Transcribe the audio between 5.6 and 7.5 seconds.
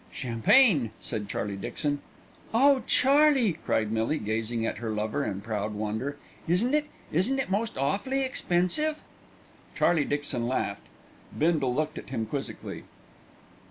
wonder. "Isn't it isn't